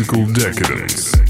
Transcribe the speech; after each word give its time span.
musical 0.00 0.24
decadence. 0.32 1.29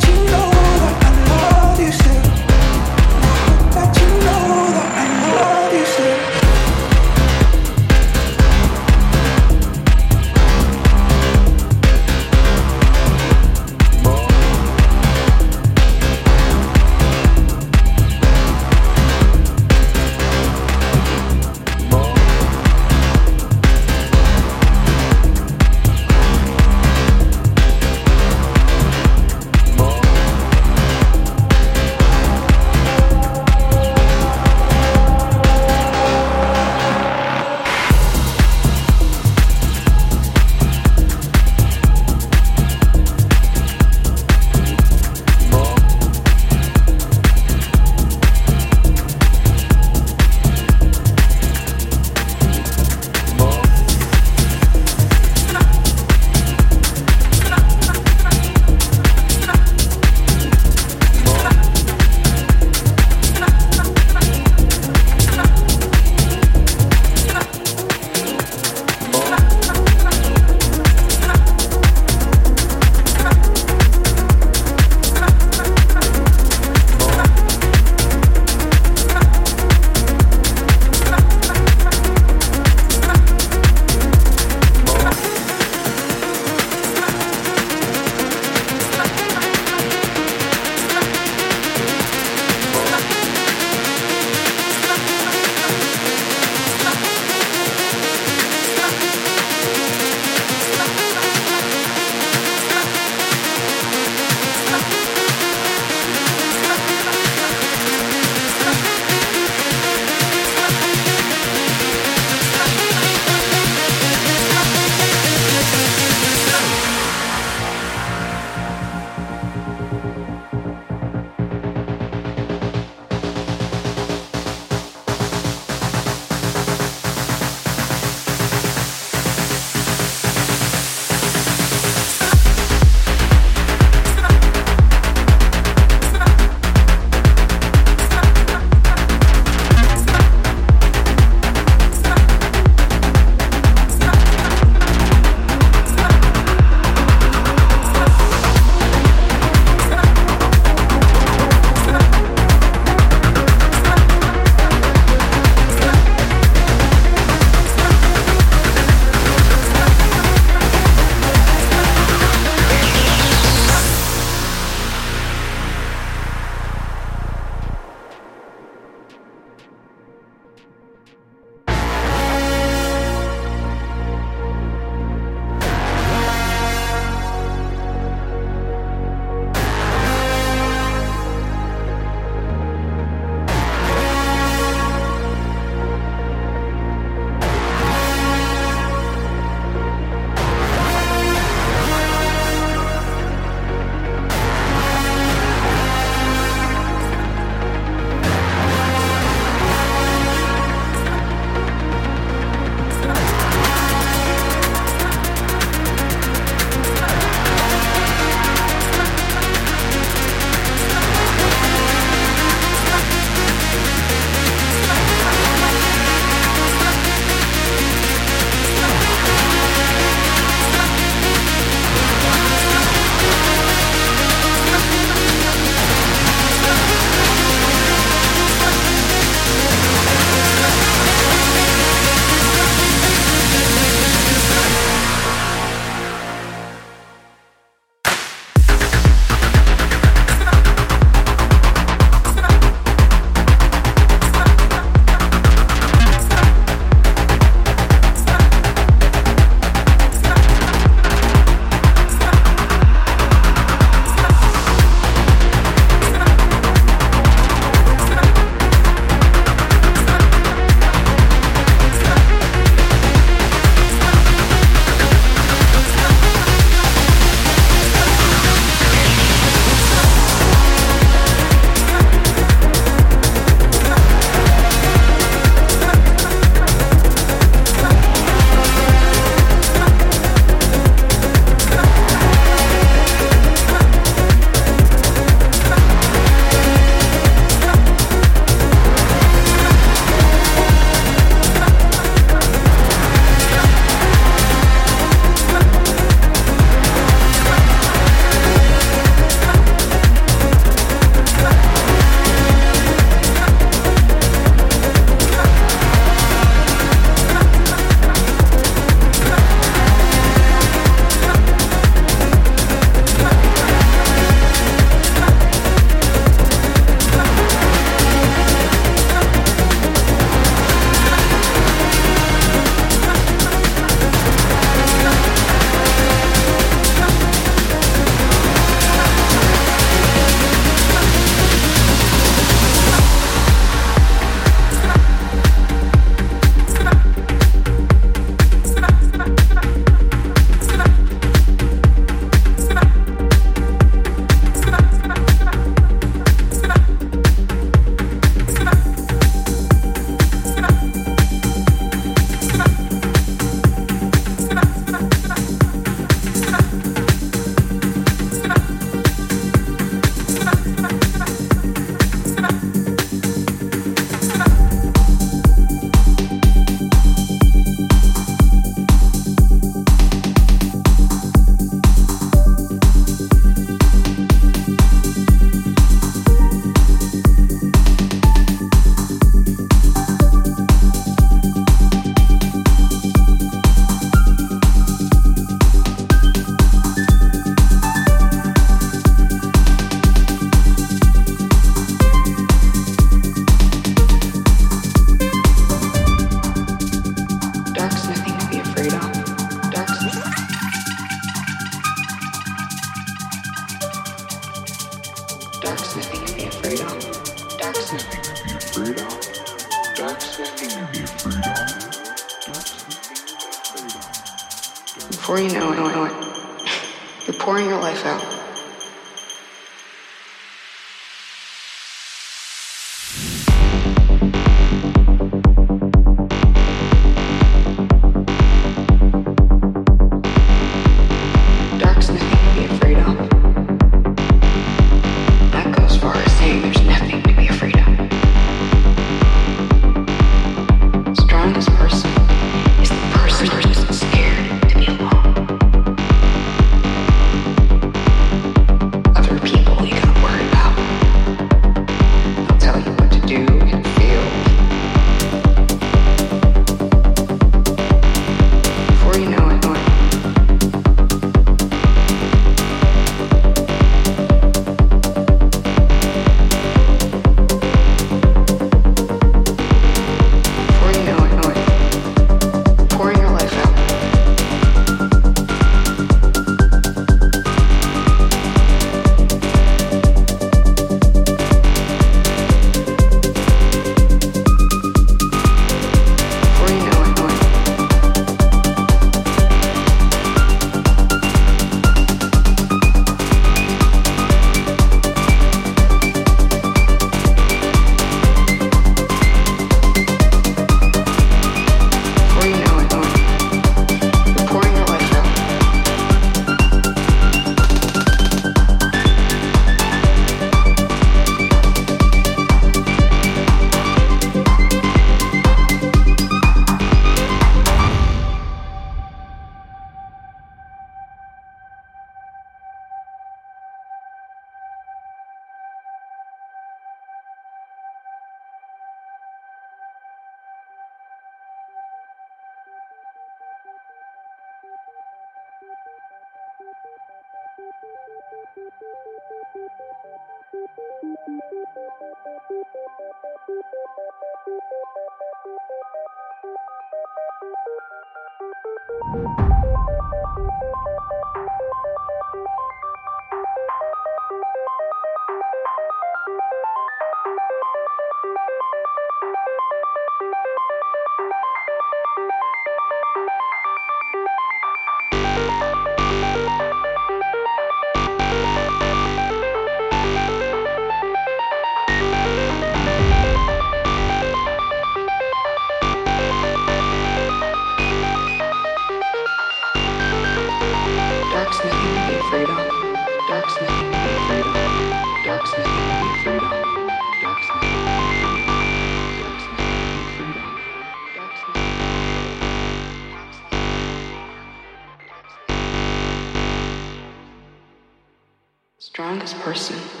person. 599.51 600.00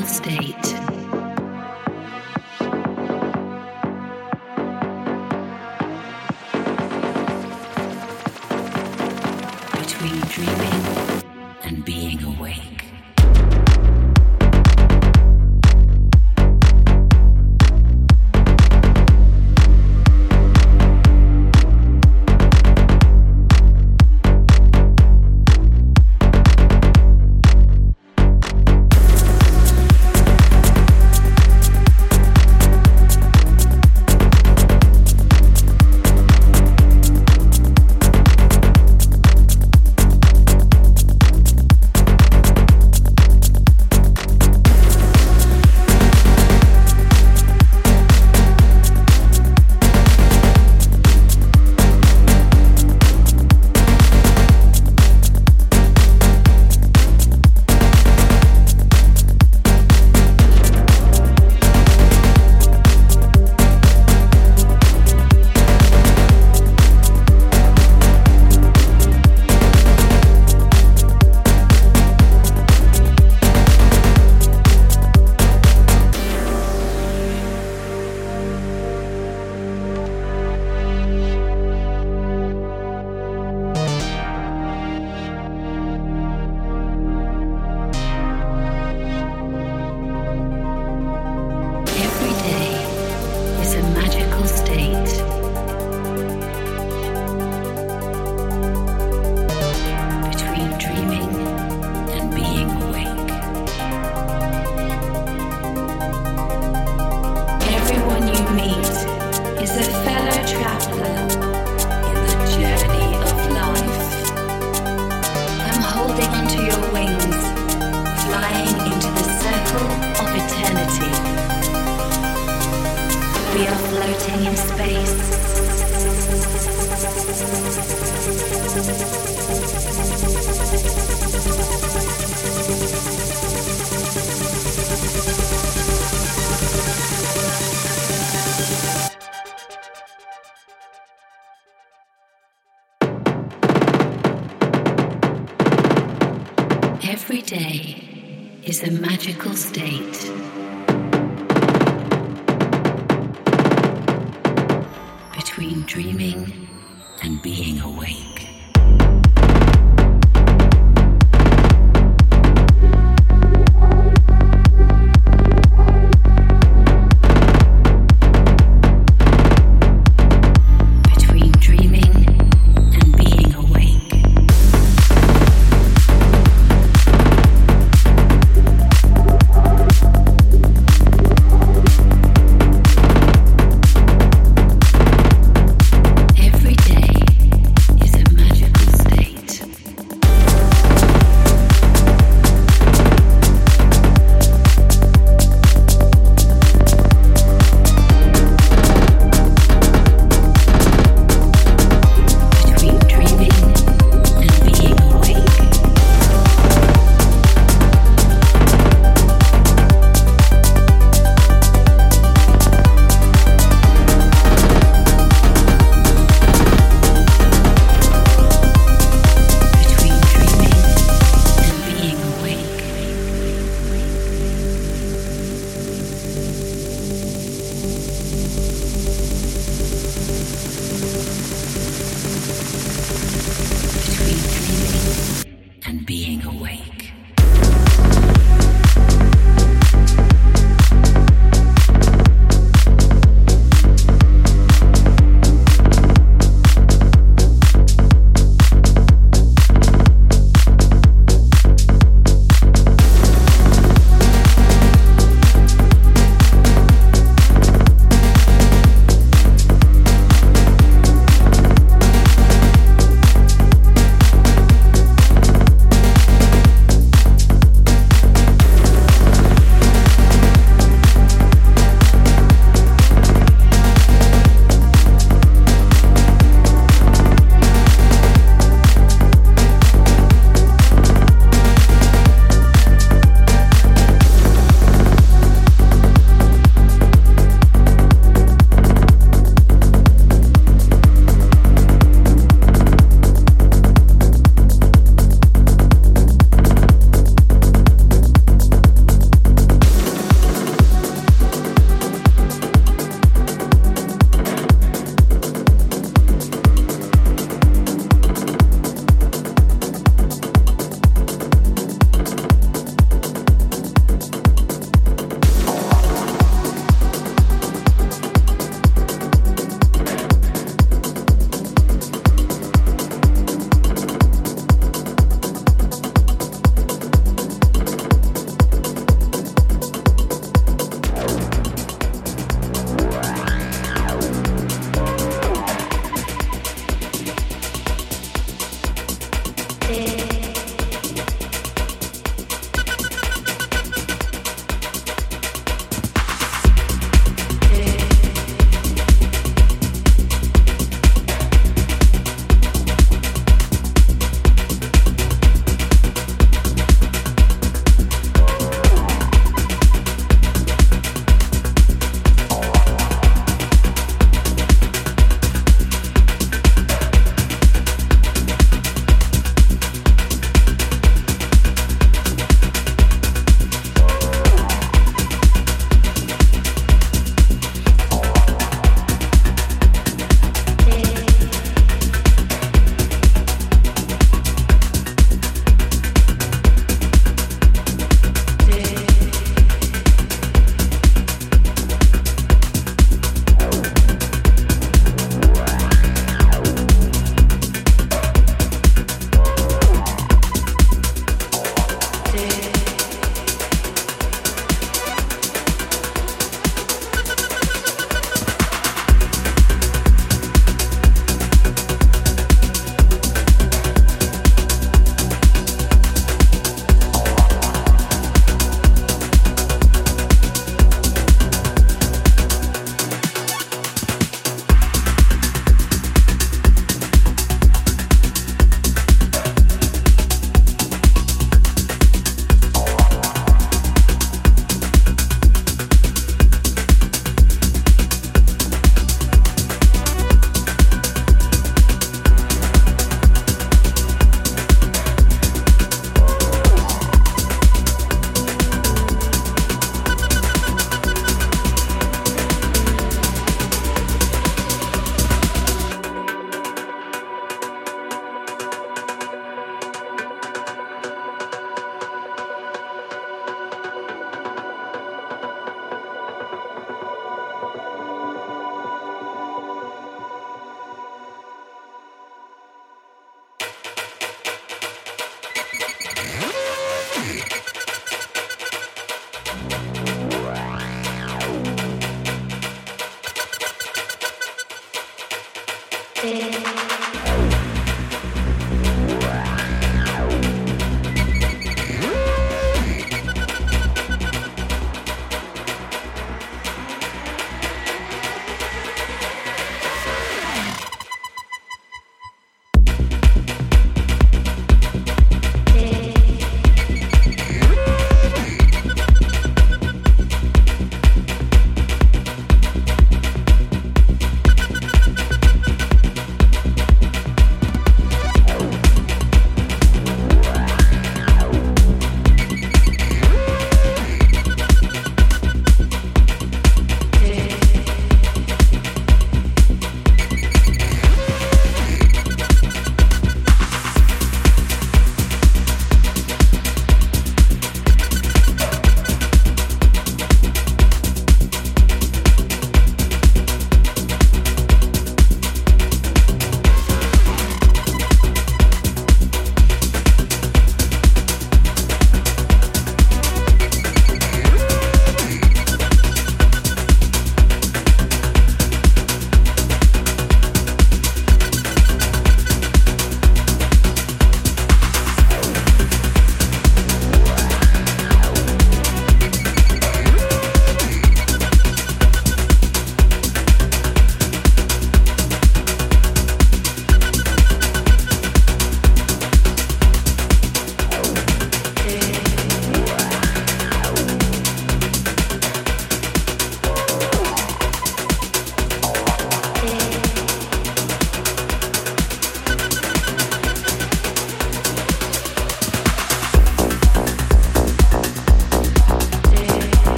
Every 0.00 0.69